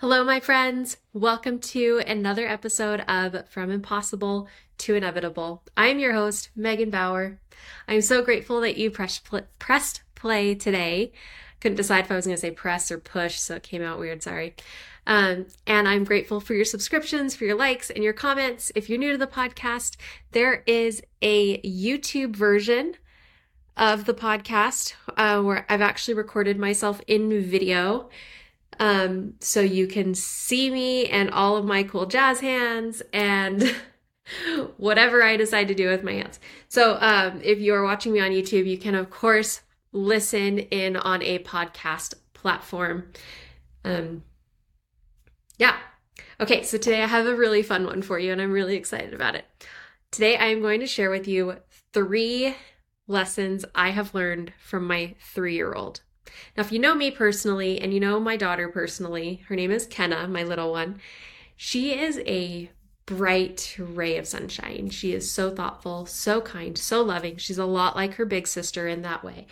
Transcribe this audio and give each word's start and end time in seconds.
Hello, 0.00 0.22
my 0.22 0.40
friends. 0.40 0.98
Welcome 1.14 1.58
to 1.58 2.02
another 2.06 2.46
episode 2.46 3.00
of 3.08 3.48
From 3.48 3.70
Impossible 3.70 4.46
to 4.76 4.94
Inevitable. 4.94 5.62
I 5.74 5.86
am 5.86 5.98
your 5.98 6.12
host, 6.12 6.50
Megan 6.54 6.90
Bauer. 6.90 7.38
I'm 7.88 8.02
so 8.02 8.20
grateful 8.20 8.60
that 8.60 8.76
you 8.76 8.90
pl- 8.90 9.46
pressed 9.58 10.02
play 10.14 10.54
today. 10.54 11.12
Couldn't 11.60 11.78
decide 11.78 12.04
if 12.04 12.12
I 12.12 12.14
was 12.14 12.26
going 12.26 12.36
to 12.36 12.40
say 12.40 12.50
press 12.50 12.90
or 12.90 12.98
push, 12.98 13.38
so 13.38 13.54
it 13.54 13.62
came 13.62 13.80
out 13.80 13.98
weird. 13.98 14.22
Sorry. 14.22 14.54
Um, 15.06 15.46
and 15.66 15.88
I'm 15.88 16.04
grateful 16.04 16.40
for 16.40 16.52
your 16.52 16.66
subscriptions, 16.66 17.34
for 17.34 17.46
your 17.46 17.56
likes, 17.56 17.88
and 17.88 18.04
your 18.04 18.12
comments. 18.12 18.70
If 18.74 18.90
you're 18.90 18.98
new 18.98 19.12
to 19.12 19.18
the 19.18 19.26
podcast, 19.26 19.96
there 20.32 20.62
is 20.66 21.00
a 21.22 21.58
YouTube 21.62 22.36
version 22.36 22.96
of 23.78 24.04
the 24.04 24.12
podcast 24.12 24.92
uh, 25.16 25.40
where 25.40 25.64
I've 25.70 25.80
actually 25.80 26.14
recorded 26.14 26.58
myself 26.58 27.00
in 27.06 27.40
video. 27.40 28.10
Um, 28.78 29.34
so 29.40 29.60
you 29.60 29.86
can 29.86 30.14
see 30.14 30.70
me 30.70 31.06
and 31.06 31.30
all 31.30 31.56
of 31.56 31.64
my 31.64 31.82
cool 31.82 32.06
jazz 32.06 32.40
hands 32.40 33.02
and 33.12 33.74
whatever 34.76 35.22
I 35.22 35.36
decide 35.36 35.68
to 35.68 35.74
do 35.74 35.88
with 35.88 36.02
my 36.02 36.12
hands. 36.12 36.40
So 36.68 36.98
um, 37.00 37.40
if 37.42 37.58
you're 37.58 37.84
watching 37.84 38.12
me 38.12 38.20
on 38.20 38.30
YouTube, 38.30 38.66
you 38.66 38.78
can, 38.78 38.94
of 38.94 39.10
course, 39.10 39.62
listen 39.92 40.58
in 40.58 40.96
on 40.96 41.22
a 41.22 41.38
podcast 41.40 42.14
platform. 42.34 43.12
Um, 43.84 44.24
yeah. 45.58 45.76
Okay, 46.38 46.62
so 46.62 46.76
today 46.76 47.02
I 47.02 47.06
have 47.06 47.26
a 47.26 47.34
really 47.34 47.62
fun 47.62 47.86
one 47.86 48.02
for 48.02 48.18
you, 48.18 48.30
and 48.30 48.42
I'm 48.42 48.52
really 48.52 48.76
excited 48.76 49.14
about 49.14 49.36
it. 49.36 49.46
Today 50.10 50.36
I 50.36 50.46
am 50.46 50.60
going 50.60 50.80
to 50.80 50.86
share 50.86 51.10
with 51.10 51.26
you 51.26 51.56
three 51.92 52.54
lessons 53.06 53.64
I 53.74 53.90
have 53.90 54.14
learned 54.14 54.52
from 54.58 54.86
my 54.86 55.14
three 55.18 55.54
year 55.54 55.72
old. 55.72 56.02
Now, 56.56 56.62
if 56.62 56.72
you 56.72 56.78
know 56.78 56.94
me 56.94 57.10
personally 57.10 57.80
and 57.80 57.92
you 57.92 58.00
know 58.00 58.20
my 58.20 58.36
daughter 58.36 58.68
personally, 58.68 59.42
her 59.48 59.56
name 59.56 59.70
is 59.70 59.86
Kenna, 59.86 60.26
my 60.28 60.42
little 60.42 60.72
one. 60.72 61.00
She 61.56 61.98
is 61.98 62.20
a 62.26 62.70
bright 63.06 63.76
ray 63.78 64.16
of 64.18 64.26
sunshine. 64.26 64.90
She 64.90 65.12
is 65.12 65.30
so 65.30 65.54
thoughtful, 65.54 66.06
so 66.06 66.40
kind, 66.40 66.76
so 66.76 67.02
loving. 67.02 67.36
She's 67.36 67.58
a 67.58 67.64
lot 67.64 67.96
like 67.96 68.14
her 68.14 68.24
big 68.24 68.46
sister 68.46 68.88
in 68.88 69.02
that 69.02 69.24
way. 69.24 69.46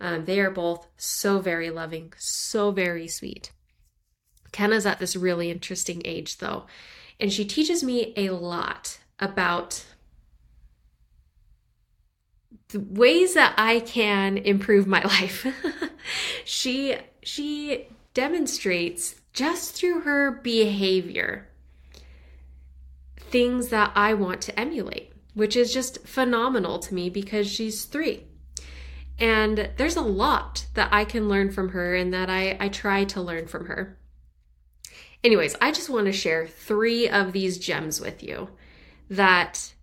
Um, 0.00 0.24
they 0.24 0.40
are 0.40 0.50
both 0.50 0.88
so 0.96 1.38
very 1.38 1.70
loving, 1.70 2.12
so 2.16 2.70
very 2.70 3.06
sweet. 3.06 3.52
Kenna's 4.52 4.86
at 4.86 4.98
this 4.98 5.16
really 5.16 5.50
interesting 5.50 6.02
age, 6.04 6.38
though, 6.38 6.66
and 7.20 7.32
she 7.32 7.44
teaches 7.44 7.84
me 7.84 8.12
a 8.16 8.30
lot 8.30 8.98
about 9.18 9.84
ways 12.74 13.34
that 13.34 13.54
I 13.56 13.80
can 13.80 14.38
improve 14.38 14.86
my 14.86 15.02
life. 15.04 15.46
she 16.44 16.96
she 17.22 17.88
demonstrates 18.12 19.20
just 19.32 19.74
through 19.74 20.00
her 20.02 20.30
behavior 20.30 21.48
things 23.16 23.68
that 23.70 23.90
I 23.96 24.14
want 24.14 24.40
to 24.42 24.58
emulate, 24.58 25.12
which 25.34 25.56
is 25.56 25.74
just 25.74 26.06
phenomenal 26.06 26.78
to 26.78 26.94
me 26.94 27.10
because 27.10 27.50
she's 27.50 27.84
3. 27.84 28.22
And 29.18 29.70
there's 29.76 29.96
a 29.96 30.02
lot 30.02 30.66
that 30.74 30.88
I 30.92 31.04
can 31.04 31.28
learn 31.28 31.50
from 31.50 31.70
her 31.70 31.94
and 31.96 32.12
that 32.14 32.30
I, 32.30 32.56
I 32.60 32.68
try 32.68 33.04
to 33.04 33.20
learn 33.20 33.48
from 33.48 33.66
her. 33.66 33.98
Anyways, 35.24 35.56
I 35.60 35.72
just 35.72 35.90
want 35.90 36.06
to 36.06 36.12
share 36.12 36.46
three 36.46 37.08
of 37.08 37.32
these 37.32 37.58
gems 37.58 38.00
with 38.00 38.22
you 38.22 38.50
that 39.10 39.73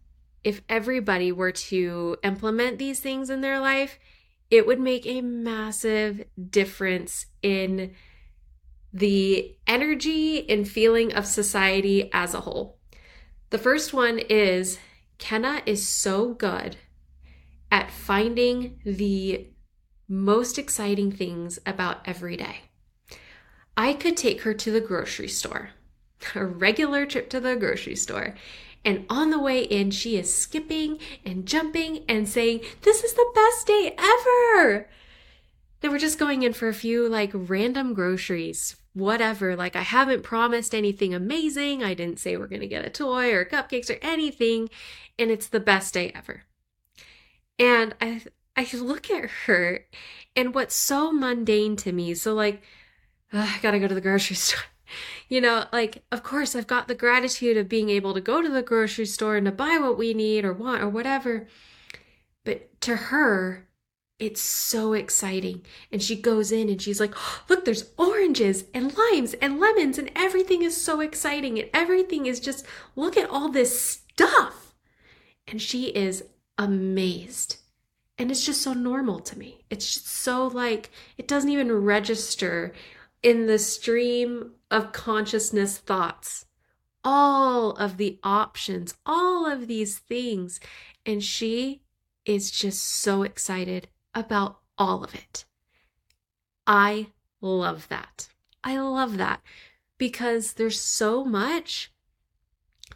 if 0.44 0.62
everybody 0.68 1.32
were 1.32 1.52
to 1.52 2.18
implement 2.24 2.80
these 2.80 3.00
things 3.00 3.30
in 3.30 3.42
their 3.42 3.60
life, 3.60 4.00
it 4.50 4.68
would 4.68 4.80
make 4.80 5.06
a 5.06 5.22
massive 5.22 6.26
difference 6.50 7.28
in 7.42 7.94
the 8.94 9.56
energy 9.68 10.50
and 10.50 10.68
feeling 10.68 11.14
of 11.14 11.26
society 11.26 12.10
as 12.12 12.34
a 12.34 12.42
whole. 12.42 12.78
The 13.50 13.58
first 13.58 13.94
one 13.94 14.20
is 14.20 14.78
Kenna 15.18 15.62
is 15.66 15.88
so 15.88 16.34
good 16.34 16.78
at 17.72 17.92
finding 17.92 18.80
the 18.84 19.48
most 20.08 20.58
exciting 20.58 21.12
things 21.12 21.60
about 21.66 22.00
every 22.06 22.36
day. 22.36 22.58
I 23.78 23.94
could 23.94 24.18
take 24.18 24.42
her 24.42 24.54
to 24.54 24.72
the 24.72 24.82
grocery 24.82 25.30
store, 25.30 25.70
a 26.36 26.46
regular 26.46 27.06
trip 27.06 27.30
to 27.30 27.40
the 27.40 27.56
grocery 27.56 27.96
store, 27.96 28.36
and 28.84 29.06
on 29.10 29.30
the 29.30 29.40
way 29.40 29.64
in, 29.64 29.92
she 29.92 30.18
is 30.18 30.34
skipping 30.34 30.98
and 31.24 31.46
jumping 31.46 32.04
and 32.08 32.28
saying, 32.28 32.62
This 32.82 33.04
is 33.04 33.14
the 33.14 33.32
best 33.36 33.68
day 33.68 33.96
ever. 33.98 34.90
Now 35.82 35.90
we're 35.90 36.00
just 36.00 36.20
going 36.20 36.44
in 36.44 36.54
for 36.54 36.68
a 36.68 36.74
few 36.74 37.08
like 37.08 37.32
random 37.34 37.94
groceries, 37.94 38.76
whatever. 38.94 39.56
Like, 39.56 39.76
I 39.76 39.82
haven't 39.82 40.24
promised 40.24 40.74
anything 40.74 41.14
amazing. 41.14 41.84
I 41.84 41.94
didn't 41.94 42.20
say 42.20 42.38
we're 42.38 42.48
going 42.48 42.62
to 42.62 42.68
get 42.68 42.86
a 42.86 42.90
toy 42.90 43.34
or 43.34 43.46
cupcakes 43.46 43.90
or 43.90 44.00
anything. 44.02 44.70
And 45.18 45.30
it's 45.30 45.48
the 45.48 45.60
best 45.60 45.94
day 45.94 46.12
ever. 46.16 46.44
And 47.60 47.96
I, 48.02 48.22
I 48.56 48.68
look 48.74 49.12
at 49.12 49.30
her 49.46 49.86
and 50.36 50.56
what's 50.56 50.76
so 50.76 51.12
mundane 51.12 51.76
to 51.78 51.92
me. 51.92 52.16
So, 52.16 52.34
like, 52.34 52.62
I 53.32 53.60
gotta 53.62 53.80
go 53.80 53.88
to 53.88 53.96
the 53.96 54.02
grocery 54.02 54.36
store 54.38 54.60
you 55.30 55.42
know, 55.42 55.66
like, 55.72 56.04
of 56.12 56.24
course, 56.24 56.56
I've 56.56 56.68
got 56.68 56.88
the 56.88 56.96
gratitude 56.96 57.58
of 57.58 57.70
being 57.70 57.90
able 57.90 58.14
to 58.14 58.22
go 58.22 58.42
to 58.42 58.50
the 58.50 58.62
grocery 58.62 59.06
store 59.06 59.36
and 59.36 59.46
to 59.46 59.52
buy 59.52 59.78
what 59.80 59.98
we 59.98 60.14
need 60.14 60.46
or 60.46 60.54
want 60.54 60.82
or 60.82 60.90
whatever. 60.90 61.48
But 62.44 62.82
to 62.82 62.96
her, 62.96 63.68
it's 64.20 64.42
so 64.42 64.94
exciting. 64.94 65.64
And 65.92 66.02
she 66.02 66.16
goes 66.16 66.52
in 66.52 66.70
and 66.70 66.82
she's 66.82 67.00
like, 67.00 67.14
oh, 67.16 67.44
look, 67.50 67.66
there's 67.66 67.90
oranges 67.98 68.66
and 68.74 68.96
limes 68.96 69.34
and 69.36 69.60
lemons, 69.60 69.98
and 69.98 70.12
everything 70.16 70.62
is 70.62 70.80
so 70.80 71.02
exciting. 71.02 71.58
And 71.60 71.70
everything 71.74 72.28
is 72.28 72.40
just, 72.40 72.66
look 72.96 73.18
at 73.18 73.30
all 73.30 73.50
this 73.50 73.80
stuff. 73.80 74.76
And 75.48 75.62
she 75.62 75.86
is 75.86 76.24
amazed. 76.58 77.58
And 78.18 78.30
it's 78.30 78.46
just 78.46 78.62
so 78.62 78.74
normal 78.74 79.20
to 79.22 79.40
me. 79.40 79.66
It's 79.72 79.96
just 79.96 80.08
so 80.08 80.46
like, 80.46 80.92
it 81.18 81.28
doesn't 81.28 81.50
even 81.50 81.72
register 81.72 82.74
in 83.24 83.46
the 83.46 83.60
stream 83.60 84.52
of 84.70 84.92
consciousness 84.92 85.78
thoughts, 85.78 86.46
all 87.04 87.72
of 87.72 87.98
the 87.98 88.20
options, 88.24 88.96
all 89.06 89.50
of 89.50 89.68
these 89.68 90.00
things. 90.00 90.60
And 91.06 91.24
she 91.24 91.82
is 92.26 92.52
just 92.52 92.84
so 92.84 93.24
excited 93.24 93.88
about 94.14 94.60
all 94.78 95.04
of 95.04 95.14
it. 95.16 95.46
I 96.66 97.08
love 97.42 97.88
that. 97.90 98.30
I 98.64 98.78
love 98.80 99.18
that 99.18 99.42
because 99.98 100.54
there's 100.54 100.80
so 100.80 101.24
much 101.24 101.92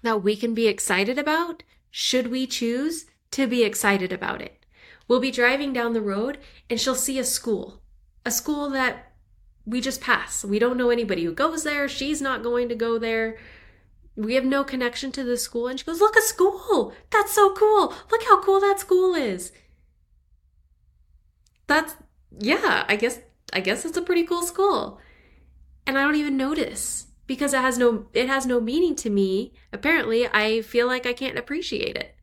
that 0.02 0.24
we 0.24 0.36
can 0.36 0.54
be 0.54 0.68
excited 0.68 1.18
about 1.18 1.64
should 1.90 2.28
we 2.28 2.46
choose 2.46 3.06
to 3.32 3.48
be 3.48 3.64
excited 3.64 4.12
about 4.12 4.42
it. 4.42 4.66
We'll 5.08 5.20
be 5.20 5.32
driving 5.32 5.74
down 5.74 5.94
the 5.94 6.02
road 6.02 6.40
and 6.70 6.80
she'll 6.80 6.96
see 6.96 7.20
a 7.20 7.24
school, 7.24 7.82
a 8.26 8.32
school 8.32 8.70
that 8.72 9.15
we 9.66 9.82
just 9.82 10.02
pass. 10.02 10.46
We 10.46 10.60
don't 10.60 10.78
know 10.78 10.90
anybody 10.90 11.24
who 11.24 11.34
goes 11.34 11.64
there. 11.64 11.88
She's 11.88 12.22
not 12.22 12.44
going 12.44 12.70
to 12.70 12.76
go 12.76 13.00
there. 13.00 13.38
We 14.16 14.36
have 14.36 14.46
no 14.46 14.64
connection 14.64 15.12
to 15.14 15.24
the 15.24 15.38
school. 15.38 15.68
And 15.68 15.80
she 15.80 15.86
goes, 15.86 16.00
Look, 16.00 16.16
a 16.16 16.22
school. 16.22 16.94
That's 17.10 17.34
so 17.34 17.54
cool. 17.54 17.94
Look 18.12 18.24
how 18.24 18.42
cool 18.42 18.60
that 18.62 18.80
school 18.80 19.16
is. 19.16 19.52
That's, 21.68 21.96
yeah, 22.40 22.86
I 22.88 22.96
guess, 22.96 23.20
I 23.52 23.60
guess 23.60 23.86
it's 23.86 23.98
a 23.98 24.02
pretty 24.04 24.24
cool 24.24 24.44
school. 24.44 25.00
And 25.88 25.98
I 25.98 26.04
don't 26.04 26.16
even 26.16 26.38
notice 26.38 27.08
because 27.28 27.54
it 27.54 27.62
has 27.62 27.78
no, 27.78 28.06
it 28.14 28.28
has 28.28 28.46
no 28.46 28.60
meaning 28.60 28.96
to 28.98 29.10
me. 29.10 29.54
Apparently, 29.74 30.28
I 30.28 30.62
feel 30.62 30.86
like 30.88 31.06
I 31.06 31.14
can't 31.14 31.40
appreciate 31.40 31.96
it. 31.96 32.16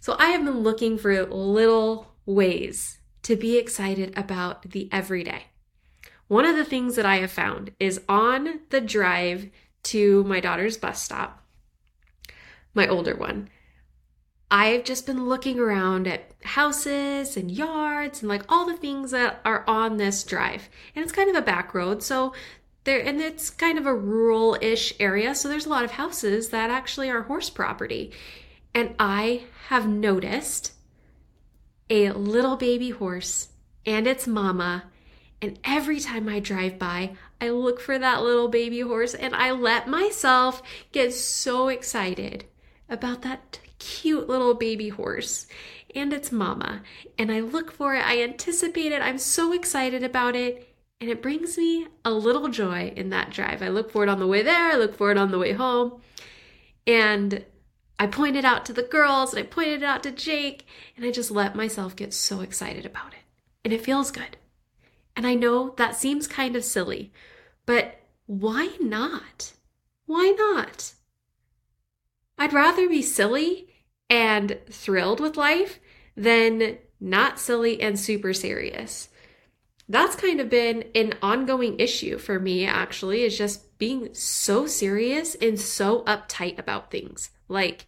So 0.00 0.16
I 0.18 0.30
have 0.30 0.44
been 0.44 0.60
looking 0.60 0.98
for 0.98 1.26
little 1.26 2.14
ways 2.24 2.98
to 3.22 3.36
be 3.36 3.58
excited 3.58 4.16
about 4.16 4.70
the 4.70 4.88
everyday. 4.90 5.51
One 6.32 6.46
of 6.46 6.56
the 6.56 6.64
things 6.64 6.96
that 6.96 7.04
I 7.04 7.16
have 7.16 7.30
found 7.30 7.72
is 7.78 8.00
on 8.08 8.60
the 8.70 8.80
drive 8.80 9.50
to 9.82 10.24
my 10.24 10.40
daughter's 10.40 10.78
bus 10.78 11.02
stop, 11.02 11.44
my 12.72 12.88
older 12.88 13.14
one, 13.14 13.50
I've 14.50 14.84
just 14.84 15.04
been 15.04 15.28
looking 15.28 15.58
around 15.58 16.08
at 16.08 16.32
houses 16.42 17.36
and 17.36 17.50
yards 17.50 18.22
and 18.22 18.30
like 18.30 18.50
all 18.50 18.64
the 18.64 18.78
things 18.78 19.10
that 19.10 19.42
are 19.44 19.62
on 19.68 19.98
this 19.98 20.24
drive. 20.24 20.70
And 20.96 21.02
it's 21.02 21.12
kind 21.12 21.28
of 21.28 21.36
a 21.36 21.42
back 21.42 21.74
road, 21.74 22.02
so 22.02 22.32
there 22.84 23.06
and 23.06 23.20
it's 23.20 23.50
kind 23.50 23.76
of 23.76 23.84
a 23.84 23.94
rural-ish 23.94 24.94
area, 24.98 25.34
so 25.34 25.50
there's 25.50 25.66
a 25.66 25.68
lot 25.68 25.84
of 25.84 25.90
houses 25.90 26.48
that 26.48 26.70
actually 26.70 27.10
are 27.10 27.24
horse 27.24 27.50
property. 27.50 28.10
And 28.74 28.94
I 28.98 29.42
have 29.66 29.86
noticed 29.86 30.72
a 31.90 32.12
little 32.12 32.56
baby 32.56 32.88
horse 32.88 33.48
and 33.84 34.06
its 34.06 34.26
mama 34.26 34.84
and 35.42 35.58
every 35.64 35.98
time 35.98 36.28
I 36.28 36.38
drive 36.38 36.78
by, 36.78 37.16
I 37.40 37.50
look 37.50 37.80
for 37.80 37.98
that 37.98 38.22
little 38.22 38.46
baby 38.46 38.80
horse 38.80 39.12
and 39.12 39.34
I 39.34 39.50
let 39.50 39.88
myself 39.88 40.62
get 40.92 41.12
so 41.12 41.66
excited 41.66 42.44
about 42.88 43.22
that 43.22 43.58
cute 43.80 44.28
little 44.28 44.54
baby 44.54 44.90
horse 44.90 45.48
and 45.96 46.12
its 46.12 46.30
mama. 46.30 46.82
And 47.18 47.32
I 47.32 47.40
look 47.40 47.72
for 47.72 47.96
it, 47.96 48.06
I 48.06 48.22
anticipate 48.22 48.92
it, 48.92 49.02
I'm 49.02 49.18
so 49.18 49.52
excited 49.52 50.04
about 50.04 50.36
it. 50.36 50.68
And 51.00 51.10
it 51.10 51.20
brings 51.20 51.58
me 51.58 51.88
a 52.04 52.12
little 52.12 52.46
joy 52.46 52.92
in 52.94 53.10
that 53.10 53.30
drive. 53.30 53.60
I 53.60 53.68
look 53.68 53.90
for 53.90 54.04
it 54.04 54.08
on 54.08 54.20
the 54.20 54.28
way 54.28 54.42
there, 54.42 54.70
I 54.70 54.76
look 54.76 54.94
for 54.96 55.10
it 55.10 55.18
on 55.18 55.32
the 55.32 55.38
way 55.38 55.52
home. 55.54 56.00
And 56.86 57.44
I 57.98 58.06
pointed 58.06 58.44
out 58.44 58.64
to 58.66 58.72
the 58.72 58.84
girls 58.84 59.34
and 59.34 59.44
I 59.44 59.46
pointed 59.48 59.82
it 59.82 59.86
out 59.86 60.04
to 60.04 60.12
Jake, 60.12 60.66
and 60.96 61.04
I 61.04 61.10
just 61.10 61.32
let 61.32 61.56
myself 61.56 61.96
get 61.96 62.14
so 62.14 62.40
excited 62.42 62.86
about 62.86 63.12
it. 63.12 63.18
And 63.64 63.72
it 63.72 63.84
feels 63.84 64.12
good. 64.12 64.36
And 65.14 65.26
I 65.26 65.34
know 65.34 65.74
that 65.76 65.96
seems 65.96 66.26
kind 66.26 66.56
of 66.56 66.64
silly, 66.64 67.12
but 67.66 68.00
why 68.26 68.76
not? 68.80 69.52
Why 70.06 70.34
not? 70.36 70.92
I'd 72.38 72.52
rather 72.52 72.88
be 72.88 73.02
silly 73.02 73.68
and 74.08 74.58
thrilled 74.70 75.20
with 75.20 75.36
life 75.36 75.78
than 76.16 76.78
not 77.00 77.38
silly 77.38 77.80
and 77.80 77.98
super 77.98 78.32
serious. 78.32 79.08
That's 79.88 80.16
kind 80.16 80.40
of 80.40 80.48
been 80.48 80.84
an 80.94 81.14
ongoing 81.20 81.78
issue 81.78 82.18
for 82.18 82.40
me, 82.40 82.64
actually, 82.66 83.22
is 83.22 83.36
just 83.36 83.76
being 83.78 84.14
so 84.14 84.66
serious 84.66 85.34
and 85.34 85.60
so 85.60 86.02
uptight 86.04 86.58
about 86.58 86.90
things. 86.90 87.30
Like, 87.48 87.86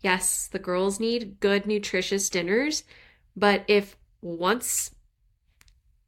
yes, 0.00 0.46
the 0.46 0.58
girls 0.58 1.00
need 1.00 1.40
good, 1.40 1.66
nutritious 1.66 2.30
dinners, 2.30 2.84
but 3.36 3.64
if 3.68 3.96
once 4.22 4.94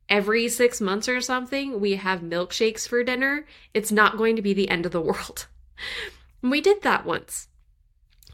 every 0.09 0.49
six 0.49 0.81
months 0.81 1.09
or 1.09 1.21
something 1.21 1.81
we 1.81 1.97
have 1.97 2.21
milkshakes 2.21 2.89
for 2.89 3.03
dinner, 3.03 3.47
it's 3.75 3.93
not 3.93 4.17
going 4.17 4.37
to 4.37 4.43
be 4.43 4.55
the 4.55 4.69
end 4.69 4.87
of 4.87 4.93
the 4.93 5.01
world. 5.01 5.47
we 6.43 6.61
did 6.61 6.83
that 6.83 7.05
once. 7.05 7.49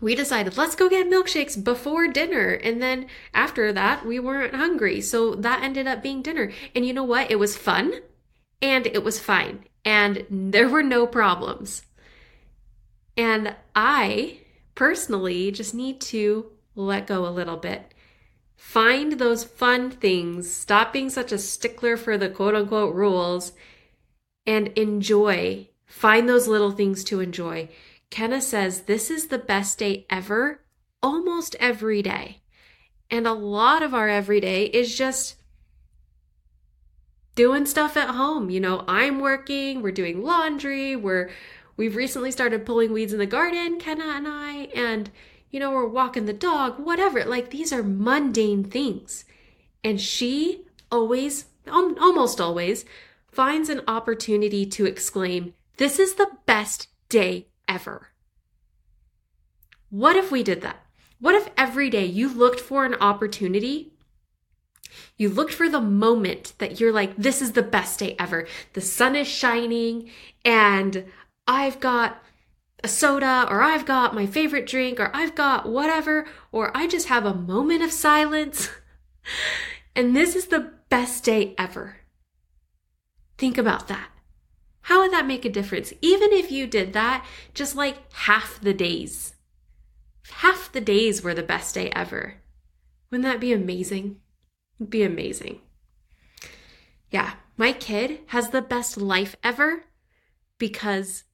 We 0.01 0.15
decided 0.15 0.57
let's 0.57 0.75
go 0.75 0.89
get 0.89 1.09
milkshakes 1.09 1.63
before 1.63 2.09
dinner. 2.09 2.51
And 2.51 2.83
then 2.83 3.07
after 3.33 3.73
that 3.73 4.05
we 4.05 4.19
weren't 4.19 4.55
hungry. 4.55 5.01
So 5.01 5.35
that 5.37 5.63
ended 5.63 5.87
up 5.87 6.03
being 6.03 6.23
dinner. 6.23 6.53
And 6.75 6.85
you 6.85 6.93
know 6.93 7.05
what? 7.05 7.31
It 7.31 7.39
was 7.39 7.57
fun 7.57 8.01
and 8.61 8.87
it 8.87 9.05
was 9.05 9.21
fine. 9.21 9.65
And 9.85 10.27
there 10.31 10.69
were 10.69 10.83
no 10.83 11.07
problems. 11.07 11.83
And 13.17 13.55
i 13.75 14.39
personally 14.75 15.51
just 15.51 15.75
need 15.75 16.01
to 16.01 16.51
let 16.75 17.07
go 17.07 17.27
a 17.27 17.31
little 17.31 17.57
bit 17.57 17.93
find 18.63 19.13
those 19.13 19.45
fun 19.45 19.91
things 19.91 20.51
stop 20.51 20.93
being 20.93 21.11
such 21.11 21.33
a 21.33 21.39
stickler 21.39 21.97
for 21.97 22.17
the 22.17 22.29
quote 22.29 22.55
unquote 22.55 22.95
rules 22.95 23.53
and 24.47 24.69
enjoy 24.69 25.69
find 25.85 26.29
those 26.29 26.49
little 26.49 26.71
things 26.71 27.05
to 27.05 27.21
enjoy 27.21 27.69
Kenna 28.13 28.43
says 28.43 28.83
this 28.83 29.11
is 29.11 29.29
the 29.29 29.39
best 29.39 29.79
day 29.79 30.07
ever 30.11 30.61
almost 31.03 31.57
every 31.59 32.03
day. 32.03 32.43
And 33.11 33.27
a 33.27 33.33
lot 33.33 33.83
of 33.83 33.95
our 33.95 34.09
everyday 34.09 34.67
is 34.67 34.97
just 34.97 35.37
doing 37.35 37.65
stuff 37.65 37.97
at 37.97 38.11
home. 38.11 38.51
You 38.51 38.61
know, 38.61 38.85
I'm 38.87 39.19
working, 39.19 39.81
we're 39.81 39.93
doing 39.93 40.23
laundry, 40.23 40.95
we're 40.95 41.31
we've 41.79 41.97
recently 41.97 42.31
started 42.31 42.67
pulling 42.67 42.93
weeds 42.93 43.15
in 43.15 43.19
the 43.19 43.25
garden, 43.25 43.79
Kenna 43.79 44.05
and 44.05 44.29
I, 44.29 44.69
and 44.75 45.11
you 45.53 45.61
know, 45.61 45.71
we're 45.71 45.87
walking 45.87 46.25
the 46.25 46.33
dog, 46.33 46.81
whatever. 46.81 47.25
Like 47.25 47.51
these 47.51 47.73
are 47.73 47.85
mundane 47.85 48.65
things. 48.65 49.25
And 49.85 50.01
she 50.01 50.65
always 50.91 51.47
almost 51.71 52.41
always 52.41 52.85
finds 53.29 53.69
an 53.69 53.83
opportunity 53.87 54.67
to 54.67 54.85
exclaim, 54.85 55.55
"This 55.77 56.01
is 56.01 56.15
the 56.15 56.31
best 56.45 56.89
day 57.13 57.47
ever. 57.69 58.09
What 59.91 60.17
if 60.17 60.33
we 60.33 60.43
did 60.43 60.63
that? 60.63 60.87
What 61.21 61.35
if 61.35 61.51
every 61.57 61.91
day 61.91 62.07
you 62.07 62.27
looked 62.29 62.59
for 62.59 62.87
an 62.87 62.95
opportunity? 62.95 63.93
You 65.19 65.29
looked 65.29 65.53
for 65.53 65.69
the 65.69 65.81
moment 65.81 66.55
that 66.57 66.81
you're 66.81 66.93
like, 66.93 67.17
this 67.17 67.43
is 67.43 67.53
the 67.53 67.63
best 67.63 67.99
day 67.99 68.17
ever. 68.19 68.49
The 68.73 68.81
sun 68.81 69.15
is 69.15 69.29
shining 69.29 70.11
and 70.45 71.05
I've 71.47 71.81
got 71.81 72.23
a 72.85 72.89
soda 72.89 73.47
or 73.49 73.63
I've 73.63 73.87
got 73.87 74.15
my 74.15 74.27
favorite 74.27 74.67
drink 74.67 74.99
or 74.99 75.11
I've 75.15 75.35
got 75.35 75.69
whatever, 75.69 76.27
or 76.51 76.77
I 76.77 76.87
just 76.87 77.09
have 77.09 77.25
a 77.25 77.35
moment 77.35 77.83
of 77.83 77.93
silence. 77.93 78.71
and 79.97 80.17
this 80.17 80.35
is 80.35 80.47
the 80.47 80.73
best 80.89 81.25
day 81.25 81.55
ever. 81.59 81.97
Think 83.39 83.59
about 83.59 83.89
that. 83.89 84.09
How 84.83 85.01
would 85.01 85.13
that 85.13 85.27
make 85.27 85.45
a 85.45 85.51
difference? 85.51 85.93
Even 86.03 86.33
if 86.33 86.51
you 86.51 86.67
did 86.67 86.93
that 86.93 87.25
just 87.55 87.77
like 87.77 88.13
half 88.13 88.61
the 88.61 88.75
days, 88.75 89.35
half 90.31 90.73
the 90.73 90.81
days 90.81 91.23
were 91.23 91.35
the 91.35 91.43
best 91.43 91.75
day 91.75 91.91
ever. 91.91 92.37
Wouldn't 93.11 93.25
that 93.25 93.41
be 93.41 93.53
amazing? 93.53 94.17
It'd 94.79 94.91
be 94.91 95.05
amazing. 95.05 95.61
Yeah, 97.11 97.35
my 97.57 97.73
kid 97.73 98.21
has 98.29 98.51
the 98.51 98.63
best 98.63 98.97
life 98.97 99.37
ever 99.45 99.85
because 100.59 101.25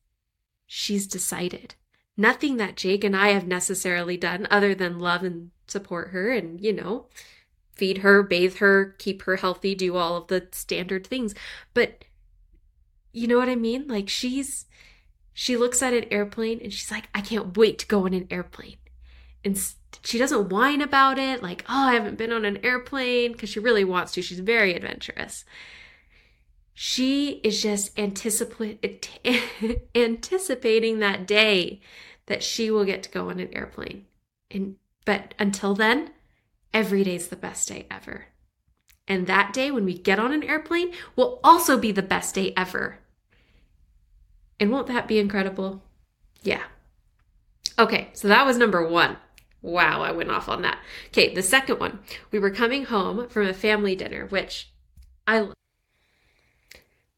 she's 0.68 1.08
decided. 1.08 1.74
Nothing 2.16 2.58
that 2.58 2.76
Jake 2.76 3.02
and 3.02 3.16
I 3.16 3.28
have 3.28 3.46
necessarily 3.46 4.16
done 4.16 4.46
other 4.50 4.74
than 4.74 5.00
love 5.00 5.24
and 5.24 5.50
support 5.66 6.10
her 6.10 6.30
and, 6.30 6.60
you 6.60 6.72
know, 6.72 7.06
feed 7.74 7.98
her, 7.98 8.22
bathe 8.22 8.56
her, 8.56 8.94
keep 8.98 9.22
her 9.22 9.36
healthy, 9.36 9.74
do 9.74 9.96
all 9.96 10.16
of 10.16 10.28
the 10.28 10.46
standard 10.52 11.06
things. 11.06 11.34
But 11.74 12.04
you 13.12 13.26
know 13.26 13.38
what 13.38 13.48
I 13.48 13.56
mean? 13.56 13.88
Like 13.88 14.08
she's 14.08 14.66
she 15.32 15.56
looks 15.56 15.82
at 15.82 15.94
an 15.94 16.04
airplane 16.10 16.60
and 16.62 16.72
she's 16.72 16.90
like, 16.90 17.08
I 17.14 17.20
can't 17.20 17.56
wait 17.56 17.78
to 17.78 17.86
go 17.86 18.04
on 18.04 18.12
an 18.12 18.26
airplane. 18.30 18.76
And 19.44 19.58
she 20.02 20.18
doesn't 20.18 20.50
whine 20.50 20.82
about 20.82 21.18
it, 21.18 21.42
like, 21.42 21.64
oh, 21.68 21.86
I 21.86 21.94
haven't 21.94 22.18
been 22.18 22.32
on 22.32 22.44
an 22.44 22.58
airplane, 22.64 23.32
because 23.32 23.48
she 23.48 23.60
really 23.60 23.84
wants 23.84 24.12
to. 24.12 24.22
She's 24.22 24.40
very 24.40 24.74
adventurous. 24.74 25.44
She 26.80 27.40
is 27.42 27.60
just 27.60 27.90
anticipating 27.98 28.78
that 31.00 31.26
day 31.26 31.80
that 32.26 32.44
she 32.44 32.70
will 32.70 32.84
get 32.84 33.02
to 33.02 33.10
go 33.10 33.30
on 33.30 33.40
an 33.40 33.52
airplane. 33.52 34.06
And 34.48 34.76
but 35.04 35.34
until 35.40 35.74
then, 35.74 36.12
every 36.72 37.02
day's 37.02 37.26
the 37.26 37.34
best 37.34 37.66
day 37.66 37.88
ever. 37.90 38.26
And 39.08 39.26
that 39.26 39.52
day 39.52 39.72
when 39.72 39.84
we 39.84 39.98
get 39.98 40.20
on 40.20 40.32
an 40.32 40.44
airplane 40.44 40.92
will 41.16 41.40
also 41.42 41.76
be 41.76 41.90
the 41.90 42.00
best 42.00 42.36
day 42.36 42.52
ever. 42.56 43.00
And 44.60 44.70
won't 44.70 44.86
that 44.86 45.08
be 45.08 45.18
incredible? 45.18 45.82
Yeah. 46.44 46.62
Okay, 47.76 48.10
so 48.12 48.28
that 48.28 48.46
was 48.46 48.56
number 48.56 48.86
one. 48.86 49.16
Wow, 49.62 50.02
I 50.02 50.12
went 50.12 50.30
off 50.30 50.48
on 50.48 50.62
that. 50.62 50.78
Okay, 51.08 51.34
the 51.34 51.42
second 51.42 51.80
one. 51.80 51.98
We 52.30 52.38
were 52.38 52.52
coming 52.52 52.84
home 52.84 53.28
from 53.28 53.48
a 53.48 53.52
family 53.52 53.96
dinner, 53.96 54.26
which 54.26 54.70
I 55.26 55.48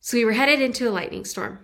So 0.01 0.17
we 0.17 0.25
were 0.25 0.33
headed 0.33 0.61
into 0.61 0.89
a 0.89 0.91
lightning 0.91 1.25
storm. 1.25 1.59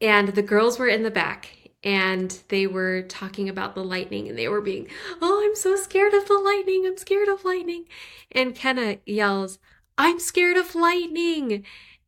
And 0.00 0.28
the 0.28 0.42
girls 0.42 0.78
were 0.78 0.88
in 0.88 1.02
the 1.02 1.10
back 1.10 1.56
and 1.84 2.30
they 2.48 2.66
were 2.66 3.02
talking 3.02 3.48
about 3.48 3.74
the 3.74 3.84
lightning 3.84 4.28
and 4.28 4.38
they 4.38 4.48
were 4.48 4.60
being, 4.60 4.88
"Oh, 5.20 5.42
I'm 5.44 5.54
so 5.54 5.76
scared 5.76 6.14
of 6.14 6.26
the 6.26 6.38
lightning. 6.38 6.86
I'm 6.86 6.96
scared 6.96 7.28
of 7.28 7.44
lightning." 7.44 7.86
And 8.32 8.54
Kenna 8.54 8.98
yells, 9.06 9.58
"I'm 9.96 10.18
scared 10.18 10.56
of 10.56 10.74
lightning." 10.74 11.64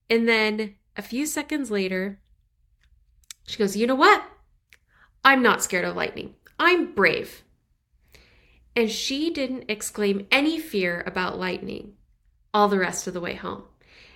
And 0.08 0.28
then 0.28 0.76
a 0.96 1.02
few 1.02 1.26
seconds 1.26 1.70
later, 1.70 2.20
she 3.46 3.58
goes, 3.58 3.76
"You 3.76 3.86
know 3.86 3.94
what? 3.94 4.24
I'm 5.24 5.42
not 5.42 5.62
scared 5.62 5.84
of 5.84 5.96
lightning. 5.96 6.34
I'm 6.58 6.94
brave." 6.94 7.44
And 8.74 8.90
she 8.90 9.30
didn't 9.30 9.64
exclaim 9.68 10.26
any 10.30 10.58
fear 10.58 11.02
about 11.06 11.38
lightning 11.38 11.96
all 12.54 12.68
the 12.68 12.78
rest 12.78 13.06
of 13.06 13.14
the 13.14 13.20
way 13.20 13.34
home. 13.34 13.64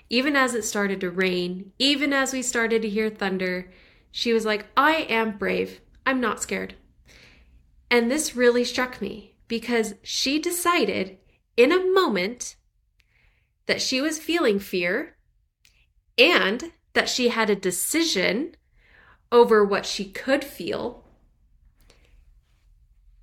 Even 0.09 0.37
as 0.37 0.55
it 0.55 0.65
started 0.65 1.01
to 1.01 1.11
rain, 1.11 1.73
even 1.79 2.13
as 2.13 2.33
we 2.33 2.43
started 2.43 2.83
to 2.83 2.89
hear 2.89 3.11
thunder, 3.11 3.71
she 4.11 4.33
was 4.33 4.45
like, 4.45 4.67
I 4.77 5.07
am 5.09 5.37
brave. 5.37 5.81
I'm 6.05 6.21
not 6.21 6.41
scared. 6.41 6.75
And 7.91 8.11
this 8.11 8.37
really 8.37 8.65
struck 8.65 9.01
me 9.01 9.35
because 9.49 9.95
she 10.03 10.39
decided 10.39 11.19
in 11.57 11.73
a 11.73 11.93
moment 11.93 12.57
that 13.67 13.83
she 13.83 14.01
was 14.01 14.19
feeling 14.19 14.59
fear 14.59 15.17
and 16.17 16.73
that 16.93 17.09
she 17.09 17.29
had 17.29 17.51
a 17.51 17.57
decision 17.57 18.55
over 19.33 19.65
what 19.65 19.85
she 19.85 20.05
could 20.05 20.45
feel 20.45 21.05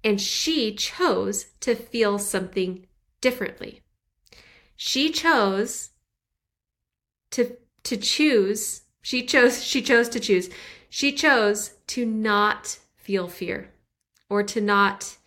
and 0.03 0.19
she 0.19 0.75
chose 0.75 1.45
to 1.61 1.75
feel 1.75 2.19
something 2.19 2.85
differently. 3.21 3.81
She 4.75 5.09
chose 5.11 5.91
to 7.33 7.57
to 7.83 7.97
choose. 7.97 8.81
She 9.01 9.23
chose 9.23 9.63
she 9.63 9.81
chose 9.81 10.09
to 10.09 10.19
choose. 10.19 10.49
She 10.89 11.11
chose 11.11 11.71
to 11.87 12.05
not 12.05 12.79
feel 12.95 13.27
fear 13.27 13.71
or 14.29 14.43
to 14.43 14.61
not 14.61 15.17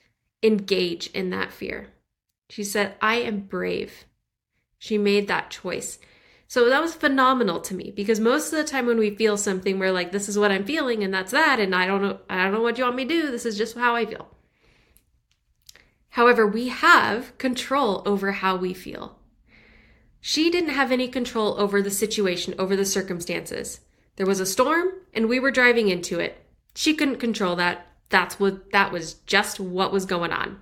engage 0.43 1.09
in 1.09 1.31
that 1.31 1.53
fear. 1.53 1.89
She 2.49 2.65
said, 2.65 2.95
"I 3.01 3.17
am 3.17 3.41
brave." 3.41 4.05
She 4.79 4.99
made 4.99 5.27
that 5.29 5.51
choice. 5.51 5.99
So 6.49 6.69
that 6.69 6.83
was 6.83 6.95
phenomenal 6.95 7.61
to 7.61 7.75
me 7.75 7.93
because 7.95 8.21
most 8.21 8.53
of 8.53 8.59
the 8.59 8.65
time 8.65 8.87
when 8.87 8.99
we 8.99 9.11
feel 9.11 9.37
something, 9.37 9.79
we're 9.79 9.91
like, 9.91 10.13
this 10.13 10.29
is 10.29 10.39
what 10.39 10.53
I'm 10.53 10.65
feeling 10.65 11.03
and 11.03 11.13
that's 11.13 11.33
that. 11.33 11.59
And 11.59 11.75
I 11.75 11.87
don't 11.87 12.03
know, 12.03 12.21
I 12.31 12.45
don't 12.45 12.53
know 12.53 12.63
what 12.63 12.79
you 12.79 12.85
want 12.85 12.97
me 12.97 13.05
to 13.05 13.09
do. 13.09 13.31
This 13.31 13.47
is 13.47 13.59
just 13.59 13.77
how 13.77 13.97
I 13.97 14.07
feel. 14.07 14.29
However, 16.11 16.47
we 16.47 16.69
have 16.69 17.37
control 17.37 18.03
over 18.07 18.33
how 18.33 18.57
we 18.57 18.73
feel. 18.75 19.19
She 20.29 20.51
didn't 20.51 20.71
have 20.71 20.91
any 20.91 21.07
control 21.07 21.55
over 21.57 21.81
the 21.81 21.89
situation, 21.89 22.57
over 22.59 22.75
the 22.75 22.85
circumstances. 22.85 23.79
There 24.17 24.27
was 24.27 24.41
a 24.41 24.45
storm 24.45 24.89
and 25.15 25.29
we 25.29 25.39
were 25.39 25.53
driving 25.53 25.89
into 25.89 26.19
it. 26.19 26.45
She 26.75 26.95
couldn't 26.95 27.21
control 27.21 27.55
that. 27.55 27.87
That's 28.09 28.41
what 28.41 28.73
that 28.73 28.91
was 28.91 29.15
just 29.27 29.61
what 29.61 29.93
was 29.93 30.05
going 30.05 30.33
on. 30.33 30.59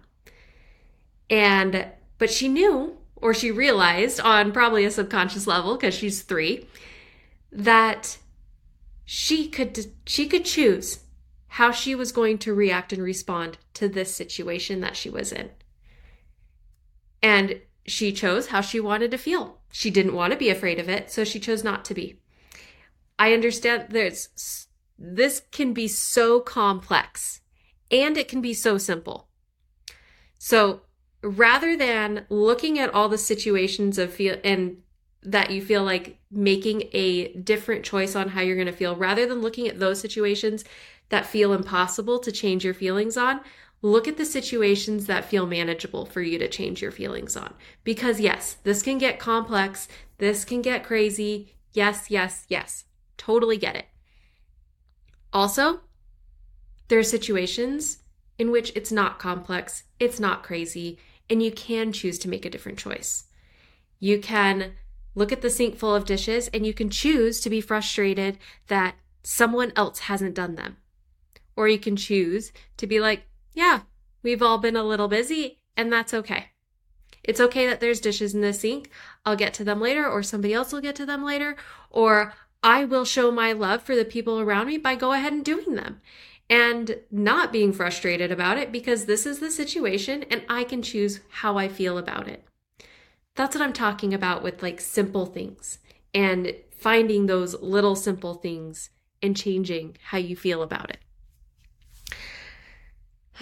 And 1.31 1.87
but 2.19 2.31
she 2.31 2.47
knew 2.47 2.99
or 3.17 3.33
she 3.33 3.51
realized 3.51 4.21
on 4.21 4.53
probably 4.53 4.85
a 4.85 4.91
subconscious 4.91 5.47
level 5.47 5.77
because 5.77 5.95
she's 5.95 6.21
3 6.21 6.69
that 7.51 8.19
she 9.07 9.49
could 9.49 9.79
she 10.05 10.29
could 10.29 10.45
choose 10.45 11.05
how 11.47 11.71
she 11.71 11.95
was 11.95 12.13
going 12.13 12.37
to 12.37 12.53
react 12.53 12.93
and 12.93 13.03
respond 13.03 13.57
to 13.73 13.89
this 13.89 14.15
situation 14.15 14.83
that 14.83 14.95
she 14.95 15.09
was 15.09 15.33
in. 15.33 15.49
And 17.23 17.63
she 17.87 18.13
chose 18.13 18.49
how 18.49 18.61
she 18.61 18.81
wanted 18.81 19.11
to 19.11 19.19
feel. 19.19 19.59
She 19.71 19.91
didn't 19.91 20.15
want 20.15 20.33
to 20.33 20.39
be 20.39 20.49
afraid 20.49 20.79
of 20.79 20.89
it, 20.89 21.11
so 21.11 21.25
she 21.25 21.41
chose 21.41 21.65
not 21.65 21.85
to 21.87 21.95
be. 21.95 22.21
I 23.19 23.33
understand 23.33 23.87
there's 23.91 24.69
this 24.99 25.43
can 25.51 25.73
be 25.73 25.89
so 25.89 26.41
complex 26.41 27.41
and 27.91 28.17
it 28.17 28.29
can 28.29 28.41
be 28.41 28.55
so 28.55 28.79
simple. 28.79 29.29
So 30.39 30.83
rather 31.23 31.77
than 31.77 32.27
looking 32.29 32.79
at 32.79 32.93
all 32.93 33.09
the 33.09 33.19
situations 33.19 33.99
of 33.99 34.13
feel 34.13 34.37
and 34.45 34.79
that 35.23 35.51
you 35.51 35.63
feel 35.63 35.83
like 35.83 36.19
making 36.31 36.85
a 36.93 37.33
different 37.35 37.85
choice 37.85 38.15
on 38.15 38.29
how 38.29 38.43
you're 38.43 38.57
going 38.57 38.67
to 38.67 38.73
feel, 38.73 38.95
rather 38.95 39.27
than 39.27 39.41
looking 39.41 39.67
at 39.69 39.81
those 39.81 40.01
situations 40.01 40.65
that 41.09 41.25
feel 41.27 41.53
impossible 41.53 42.19
to 42.19 42.31
change 42.31 42.65
your 42.65 42.75
feelings 42.75 43.17
on, 43.17 43.41
look 43.85 44.09
at 44.09 44.17
the 44.17 44.25
situations 44.25 45.05
that 45.05 45.27
feel 45.27 45.47
manageable 45.47 46.07
for 46.07 46.23
you 46.23 46.39
to 46.39 46.49
change 46.49 46.81
your 46.81 46.91
feelings 46.91 47.37
on. 47.37 47.53
Because 47.85 48.19
yes, 48.19 48.57
this 48.65 48.83
can 48.83 48.97
get 48.97 49.19
complex, 49.19 49.89
this 50.17 50.43
can 50.47 50.63
get 50.63 50.83
crazy. 50.83 51.53
Yes, 51.75 52.07
yes, 52.09 52.47
yes. 52.49 52.85
Totally 53.19 53.59
get 53.59 53.77
it. 53.77 53.85
Also, 55.35 55.81
there 56.89 56.99
are 56.99 57.03
situations 57.03 57.99
in 58.39 58.51
which 58.51 58.73
it's 58.75 58.91
not 58.91 59.19
complex, 59.19 59.83
it's 60.01 60.19
not 60.19 60.43
crazy, 60.43 60.99
and 61.29 61.43
you 61.43 61.53
can 61.53 61.93
choose 61.93 62.19
to 62.21 62.29
make 62.29 62.47
a 62.47 62.51
different 62.51 62.79
choice. 62.79 63.25
You 64.01 64.19
can 64.19 64.73
look 65.15 65.31
at 65.31 65.43
the 65.43 65.51
sink 65.51 65.77
full 65.77 65.95
of 65.95 66.07
dishes 66.07 66.49
and 66.55 66.67
you 66.67 66.73
can 66.73 66.89
choose 66.89 67.39
to 67.43 67.51
be 67.51 67.61
frustrated 67.61 68.39
that 68.69 68.95
someone 69.23 69.75
else 69.77 69.99
hasn't 70.01 70.35
done 70.35 70.55
them. 70.55 70.79
Or 71.55 71.69
you 71.69 71.79
can 71.79 71.97
choose 71.97 72.51
to 72.79 72.87
be 72.87 72.99
like, 72.99 73.25
yeah, 73.55 73.81
we've 74.23 74.43
all 74.43 74.59
been 74.59 74.77
a 74.77 74.85
little 74.85 75.09
busy 75.09 75.61
and 75.77 75.93
that's 75.93 76.13
okay. 76.13 76.51
It's 77.23 77.41
okay 77.41 77.67
that 77.67 77.81
there's 77.81 78.01
dishes 78.01 78.35
in 78.35 78.43
the 78.43 78.53
sink. 78.53 78.91
I'll 79.25 79.37
get 79.37 79.55
to 79.55 79.65
them 79.65 79.81
later, 79.81 80.07
or 80.07 80.23
somebody 80.23 80.53
else 80.53 80.73
will 80.73 80.83
get 80.83 80.95
to 80.97 81.07
them 81.07 81.25
later, 81.25 81.57
or 81.91 82.35
I 82.63 82.85
will 82.85 83.07
show 83.07 83.31
my 83.31 83.53
love 83.53 83.83
for 83.83 83.97
the 83.97 84.05
people 84.05 84.41
around 84.41 84.67
me 84.67 84.77
by 84.77 84.95
go 84.95 85.13
ahead 85.13 85.33
and 85.33 85.45
doing 85.45 85.75
them 85.75 86.01
and 86.51 86.99
not 87.11 87.53
being 87.53 87.73
frustrated 87.73 88.31
about 88.31 88.59
it 88.59 88.71
because 88.71 89.07
this 89.07 89.25
is 89.25 89.39
the 89.39 89.51
situation 89.51 90.25
and 90.31 90.43
I 90.49 90.65
can 90.65 90.83
choose 90.83 91.21
how 91.31 91.57
I 91.57 91.69
feel 91.69 91.97
about 91.97 92.29
it. 92.29 92.45
That's 93.35 93.57
what 93.57 93.65
I'm 93.65 93.73
talking 93.73 94.13
about 94.13 94.43
with 94.43 94.63
like 94.63 94.81
simple 94.81 95.27
things 95.27 95.79
and 96.13 96.55
finding 96.71 97.27
those 97.27 97.61
little 97.61 97.97
simple 97.97 98.35
things 98.35 98.91
and 99.23 99.37
changing 99.37 99.97
how 100.05 100.19
you 100.19 100.37
feel 100.37 100.63
about 100.63 100.91
it. 100.91 100.99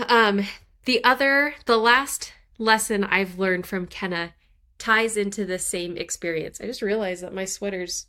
Um, 0.09 0.47
the 0.85 1.03
other, 1.05 1.55
the 1.67 1.77
last 1.77 2.33
lesson 2.59 3.05
I've 3.05 3.39
learned 3.39 3.67
from 3.67 3.87
Kenna 3.87 4.35
ties 4.79 5.17
into 5.17 5.45
the 5.45 5.59
same 5.59 5.97
experience. 5.97 6.61
I 6.61 6.67
just 6.67 6.83
realized 6.83 7.23
that 7.23 7.35
my 7.35 7.45
sweaters 7.45 8.07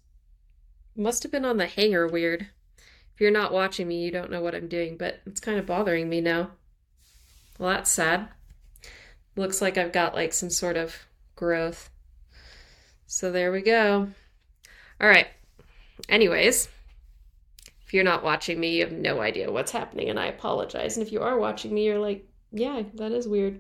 must 0.95 1.23
have 1.23 1.31
been 1.31 1.45
on 1.45 1.57
the 1.57 1.67
hanger 1.67 2.07
weird. 2.07 2.47
If 3.13 3.21
you're 3.21 3.31
not 3.31 3.53
watching 3.53 3.87
me, 3.87 4.03
you 4.03 4.11
don't 4.11 4.31
know 4.31 4.41
what 4.41 4.55
I'm 4.55 4.67
doing, 4.67 4.97
but 4.97 5.21
it's 5.25 5.39
kind 5.39 5.59
of 5.59 5.65
bothering 5.65 6.09
me 6.09 6.21
now. 6.21 6.51
Well, 7.59 7.69
that's 7.69 7.91
sad. 7.91 8.29
Looks 9.35 9.61
like 9.61 9.77
I've 9.77 9.91
got 9.91 10.15
like 10.15 10.33
some 10.33 10.49
sort 10.49 10.77
of 10.77 10.95
growth. 11.35 11.89
So 13.05 13.31
there 13.31 13.51
we 13.51 13.61
go. 13.61 14.09
All 14.99 15.07
right. 15.07 15.27
Anyways, 16.09 16.69
if 17.93 17.97
you're 17.97 18.03
not 18.03 18.23
watching 18.23 18.59
me, 18.59 18.77
you 18.77 18.81
have 18.81 18.91
no 18.91 19.21
idea 19.21 19.51
what's 19.51 19.71
happening, 19.71 20.09
and 20.09 20.19
I 20.19 20.25
apologize. 20.25 20.97
And 20.97 21.05
if 21.05 21.13
you 21.13 21.21
are 21.21 21.37
watching 21.37 21.71
me, 21.71 21.85
you're 21.85 21.99
like, 21.99 22.27
yeah, 22.51 22.81
that 22.95 23.11
is 23.11 23.27
weird. 23.27 23.59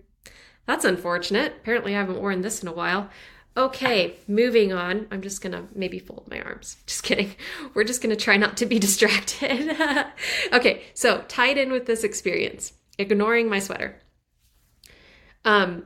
That's 0.65 0.85
unfortunate. 0.85 1.53
Apparently, 1.61 1.95
I 1.95 1.99
haven't 1.99 2.19
worn 2.19 2.41
this 2.41 2.63
in 2.63 2.67
a 2.67 2.73
while. 2.73 3.11
Okay, 3.55 4.15
moving 4.27 4.73
on. 4.73 5.05
I'm 5.11 5.21
just 5.21 5.43
gonna 5.43 5.67
maybe 5.75 5.99
fold 5.99 6.27
my 6.31 6.41
arms. 6.41 6.77
Just 6.87 7.03
kidding. 7.03 7.35
We're 7.75 7.83
just 7.83 8.01
gonna 8.01 8.15
try 8.15 8.35
not 8.37 8.57
to 8.57 8.65
be 8.65 8.79
distracted. 8.87 9.77
okay, 10.51 10.81
so 10.95 11.23
tied 11.27 11.59
in 11.59 11.71
with 11.71 11.85
this 11.85 12.03
experience, 12.03 12.73
ignoring 12.97 13.47
my 13.47 13.59
sweater. 13.59 14.01
Um, 15.45 15.85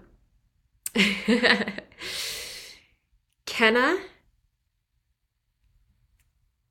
Kenna, 3.45 3.97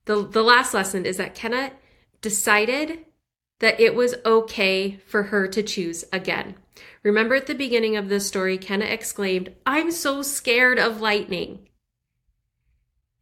the, 0.06 0.26
the 0.26 0.42
last 0.42 0.72
lesson 0.72 1.04
is 1.04 1.18
that 1.18 1.34
Kenna 1.34 1.72
decided 2.20 3.04
that 3.58 3.80
it 3.80 3.94
was 3.94 4.14
okay 4.24 4.98
for 5.06 5.24
her 5.24 5.46
to 5.48 5.62
choose 5.62 6.04
again. 6.12 6.56
Remember 7.02 7.34
at 7.34 7.46
the 7.46 7.54
beginning 7.54 7.96
of 7.96 8.08
this 8.08 8.26
story, 8.26 8.58
Kenna 8.58 8.84
exclaimed, 8.86 9.54
I'm 9.64 9.90
so 9.90 10.22
scared 10.22 10.78
of 10.78 11.00
lightning. 11.00 11.68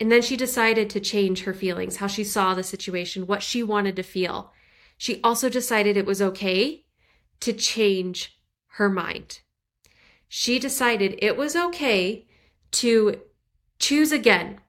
And 0.01 0.11
then 0.11 0.23
she 0.23 0.37
decided 0.37 0.91
to 0.91 1.01
change 1.01 1.45
her 1.45 1.55
feelings, 1.55 1.97
how 1.97 2.09
she 2.09 2.25
saw 2.25 2.55
the 2.55 2.65
situation, 2.65 3.27
what 3.27 3.43
she 3.43 3.63
wanted 3.63 3.97
to 3.97 4.03
feel. 4.03 4.53
She 4.97 5.21
also 5.23 5.49
decided 5.49 5.97
it 5.97 6.07
was 6.07 6.21
okay 6.21 6.85
to 7.41 7.53
change 7.53 8.41
her 8.73 8.89
mind. 8.89 9.41
She 10.29 10.59
decided 10.59 11.19
it 11.19 11.37
was 11.37 11.55
okay 11.55 12.27
to 12.73 13.21
choose 13.79 14.11
again. 14.11 14.61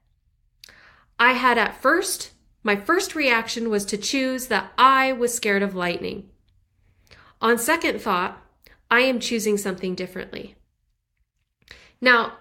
I 1.18 1.32
had 1.32 1.58
at 1.58 1.80
first, 1.80 2.32
my 2.62 2.76
first 2.76 3.14
reaction 3.14 3.70
was 3.70 3.84
to 3.86 3.96
choose 3.96 4.48
that 4.48 4.72
I 4.76 5.12
was 5.12 5.34
scared 5.34 5.62
of 5.62 5.74
lightning. 5.74 6.28
On 7.40 7.58
second 7.58 8.00
thought, 8.00 8.42
I 8.90 9.00
am 9.00 9.20
choosing 9.20 9.56
something 9.56 9.94
differently. 9.94 10.56
Now, 12.00 12.34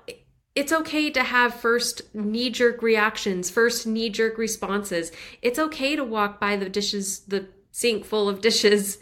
it's 0.55 0.71
okay 0.71 1.09
to 1.09 1.23
have 1.23 1.53
first 1.53 2.13
knee 2.13 2.49
jerk 2.49 2.81
reactions, 2.81 3.49
first 3.49 3.85
knee 3.85 4.09
jerk 4.09 4.37
responses. 4.37 5.11
It's 5.41 5.59
okay 5.59 5.95
to 5.95 6.03
walk 6.03 6.39
by 6.39 6.55
the 6.55 6.69
dishes, 6.69 7.19
the 7.19 7.47
sink 7.71 8.05
full 8.05 8.29
of 8.29 8.41
dishes, 8.47 8.99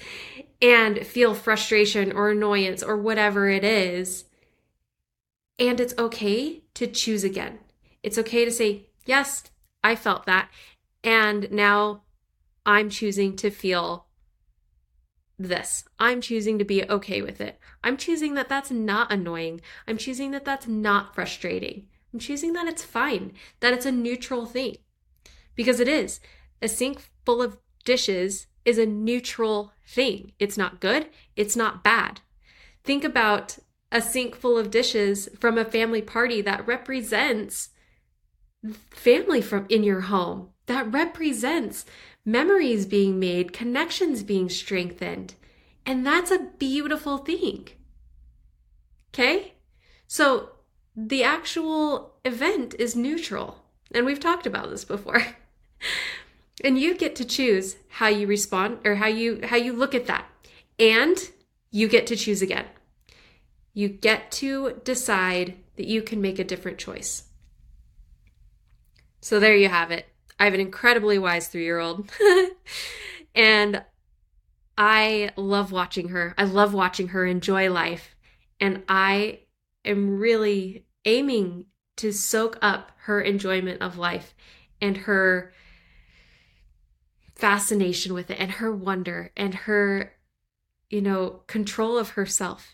and 0.62 1.06
feel 1.06 1.36
frustration 1.36 2.12
or 2.12 2.32
annoyance 2.32 2.82
or 2.82 2.98
whatever 2.98 3.50
it 3.50 3.64
is. 3.64 4.26
And 5.60 5.80
it's 5.80 5.94
okay 5.98 6.64
to 6.74 6.88
choose 6.88 7.24
again. 7.24 7.60
It's 8.02 8.18
okay 8.18 8.46
to 8.46 8.52
say, 8.52 8.88
yes, 9.06 9.44
I 9.84 9.96
felt 9.96 10.26
that. 10.26 10.50
And 11.04 11.52
now 11.52 12.04
I'm 12.66 12.90
choosing 12.90 13.36
to 13.38 13.50
feel 13.50 14.08
this. 15.38 15.84
I'm 16.00 16.22
choosing 16.22 16.58
to 16.60 16.66
be 16.66 16.84
okay 16.86 17.22
with 17.22 17.42
it. 17.42 17.60
I'm 17.84 17.98
choosing 17.98 18.36
that 18.36 18.50
that's 18.50 18.72
not 18.72 19.12
annoying. 19.12 19.62
I'm 19.88 19.98
choosing 19.98 20.32
that 20.32 20.46
that's 20.46 20.68
not 20.68 21.14
frustrating. 21.14 21.88
I'm 22.14 22.20
choosing 22.20 22.54
that 22.54 22.68
it's 22.68 22.84
fine, 22.84 23.34
that 23.60 23.74
it's 23.74 23.86
a 23.86 23.92
neutral 23.92 24.46
thing. 24.46 24.78
Because 25.56 25.80
it 25.80 25.88
is. 25.88 26.20
A 26.62 26.70
sink 26.70 27.10
full 27.26 27.42
of 27.42 27.58
dishes 27.84 28.48
is 28.64 28.78
a 28.78 28.86
neutral 28.86 29.74
thing. 29.86 30.32
It's 30.40 30.58
not 30.58 30.80
good, 30.80 31.08
it's 31.36 31.56
not 31.56 31.84
bad. 31.84 32.22
Think 32.84 33.04
about 33.04 33.58
a 33.92 34.02
sink 34.02 34.36
full 34.36 34.58
of 34.58 34.72
dishes 34.72 35.30
from 35.40 35.58
a 35.58 35.66
family 35.66 36.02
party 36.02 36.42
that 36.42 36.66
represents 36.66 37.70
family 38.92 39.42
from 39.42 39.66
in 39.70 39.84
your 39.84 40.02
home 40.02 40.50
that 40.66 40.92
represents 40.92 41.86
memories 42.26 42.86
being 42.86 43.20
made, 43.20 43.54
connections 43.54 44.24
being 44.24 44.50
strengthened. 44.50 45.36
And 45.86 46.06
that's 46.06 46.32
a 46.32 46.48
beautiful 46.58 47.18
thing. 47.18 47.68
Okay? 49.14 49.54
So 50.08 50.50
the 50.96 51.24
actual 51.24 52.14
event 52.24 52.76
is 52.80 52.96
neutral. 52.96 53.64
And 53.92 54.06
we've 54.06 54.20
talked 54.20 54.46
about 54.46 54.70
this 54.70 54.86
before. 54.86 55.24
and 56.64 56.80
you 56.80 56.96
get 56.96 57.16
to 57.18 57.26
choose 57.26 57.76
how 57.90 58.08
you 58.08 58.28
respond 58.28 58.80
or 58.86 58.96
how 58.96 59.08
you 59.08 59.42
how 59.44 59.58
you 59.58 59.74
look 59.74 59.94
at 59.94 60.08
that. 60.08 60.26
And 60.80 61.18
you 61.72 61.88
get 61.88 62.08
to 62.08 62.16
choose 62.16 62.42
again. 62.42 62.66
You 63.74 63.90
get 63.90 64.32
to 64.34 64.82
decide 64.84 65.56
that 65.76 65.88
you 65.88 66.02
can 66.02 66.22
make 66.22 66.40
a 66.40 66.44
different 66.44 66.78
choice. 66.78 67.24
So 69.24 69.40
there 69.40 69.56
you 69.56 69.70
have 69.70 69.90
it. 69.90 70.06
I 70.38 70.44
have 70.44 70.54
an 70.54 70.60
incredibly 70.60 71.18
wise 71.18 71.48
three 71.48 71.64
year 71.64 71.80
old. 71.80 72.12
and 73.36 73.82
I 74.78 75.30
love 75.38 75.72
watching 75.72 76.10
her. 76.10 76.36
I 76.38 76.44
love 76.44 76.74
watching 76.74 77.08
her 77.10 77.26
enjoy 77.26 77.72
life. 77.72 78.18
And 78.60 78.84
I 78.90 79.40
am 79.86 80.20
really 80.20 80.86
aiming 81.06 81.68
to 81.96 82.12
soak 82.12 82.60
up 82.62 82.92
her 83.04 83.22
enjoyment 83.22 83.82
of 83.82 83.98
life 83.98 84.36
and 84.82 84.98
her 84.98 85.54
fascination 87.34 88.14
with 88.14 88.30
it 88.30 88.40
and 88.42 88.52
her 88.52 88.76
wonder 88.76 89.32
and 89.38 89.54
her 89.54 90.14
you 90.90 91.02
know 91.02 91.42
control 91.48 91.98
of 91.98 92.12
herself 92.12 92.74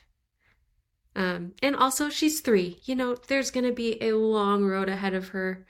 um 1.16 1.54
and 1.64 1.76
also 1.76 2.10
she's 2.10 2.42
3 2.42 2.80
you 2.84 2.94
know 2.94 3.16
there's 3.28 3.52
going 3.52 3.66
to 3.66 3.72
be 3.72 3.98
a 4.04 4.14
long 4.14 4.64
road 4.64 4.90
ahead 4.90 5.16
of 5.16 5.30
her 5.30 5.66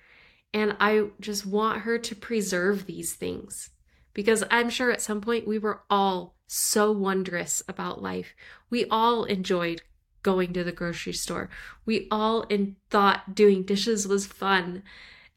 and 0.54 0.76
i 0.80 1.06
just 1.20 1.46
want 1.46 1.82
her 1.82 1.98
to 1.98 2.16
preserve 2.16 2.86
these 2.86 3.14
things 3.14 3.70
because 4.14 4.44
i'm 4.50 4.70
sure 4.70 4.92
at 4.92 5.02
some 5.02 5.22
point 5.22 5.48
we 5.48 5.58
were 5.58 5.82
all 5.90 6.36
so 6.48 6.92
wondrous 6.92 7.62
about 7.68 8.02
life 8.02 8.34
we 8.70 8.86
all 8.86 9.24
enjoyed 9.26 9.82
going 10.24 10.54
to 10.54 10.64
the 10.64 10.72
grocery 10.72 11.14
store. 11.14 11.50
We 11.86 12.08
all 12.12 12.42
in 12.44 12.76
thought 12.90 13.36
doing 13.36 13.64
dishes 13.64 14.08
was 14.08 14.26
fun 14.26 14.84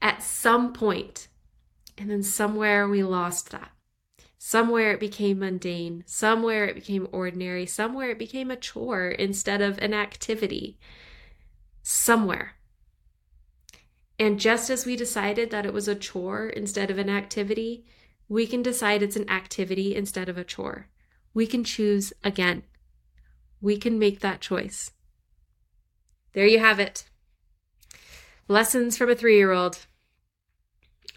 at 0.00 0.22
some 0.22 0.72
point. 0.72 1.28
And 1.96 2.10
then 2.10 2.22
somewhere 2.22 2.88
we 2.88 3.02
lost 3.02 3.50
that. 3.50 3.70
Somewhere 4.38 4.92
it 4.92 5.00
became 5.00 5.38
mundane. 5.38 6.02
Somewhere 6.06 6.64
it 6.64 6.74
became 6.74 7.06
ordinary. 7.12 7.66
Somewhere 7.66 8.10
it 8.10 8.18
became 8.18 8.50
a 8.50 8.56
chore 8.56 9.08
instead 9.08 9.60
of 9.60 9.78
an 9.78 9.94
activity. 9.94 10.78
Somewhere. 11.82 12.56
And 14.22 14.38
just 14.38 14.70
as 14.70 14.86
we 14.86 14.94
decided 14.94 15.50
that 15.50 15.66
it 15.66 15.72
was 15.72 15.88
a 15.88 15.94
chore 15.94 16.48
instead 16.48 16.90
of 16.90 16.98
an 16.98 17.10
activity, 17.10 17.84
we 18.28 18.46
can 18.46 18.62
decide 18.62 19.02
it's 19.02 19.16
an 19.16 19.28
activity 19.28 19.96
instead 19.96 20.28
of 20.28 20.38
a 20.38 20.44
chore. 20.44 20.88
We 21.34 21.46
can 21.46 21.64
choose 21.64 22.12
again 22.22 22.62
we 23.62 23.78
can 23.78 23.98
make 23.98 24.20
that 24.20 24.40
choice. 24.40 24.90
There 26.34 26.46
you 26.46 26.58
have 26.58 26.80
it. 26.80 27.04
Lessons 28.48 28.98
from 28.98 29.08
a 29.08 29.14
three 29.14 29.36
year 29.36 29.52
old. 29.52 29.86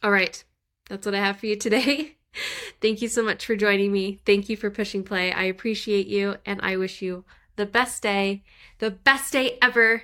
All 0.03 0.11
right, 0.11 0.41
that's 0.87 1.05
what 1.05 1.15
I 1.15 1.19
have 1.19 1.39
for 1.39 1.47
you 1.47 1.55
today. 1.55 2.17
Thank 2.81 3.01
you 3.01 3.07
so 3.07 3.23
much 3.23 3.45
for 3.45 3.55
joining 3.55 3.91
me. 3.91 4.19
Thank 4.25 4.47
you 4.47 4.55
for 4.55 4.69
pushing 4.69 5.03
play. 5.03 5.31
I 5.31 5.45
appreciate 5.45 6.05
you, 6.05 6.35
and 6.45 6.61
I 6.61 6.77
wish 6.77 7.01
you 7.01 7.25
the 7.55 7.65
best 7.65 8.03
day, 8.03 8.43
the 8.77 8.91
best 8.91 9.33
day 9.33 9.57
ever, 9.61 10.03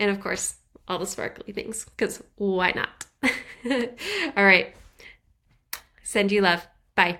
and 0.00 0.10
of 0.10 0.20
course, 0.20 0.56
all 0.88 0.98
the 0.98 1.06
sparkly 1.06 1.52
things, 1.52 1.84
because 1.84 2.22
why 2.36 2.72
not? 2.72 3.06
all 4.36 4.44
right. 4.44 4.74
Send 6.02 6.32
you 6.32 6.40
love. 6.40 6.66
Bye. 6.94 7.18